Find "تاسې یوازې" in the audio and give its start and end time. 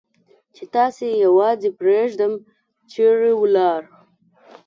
0.75-1.69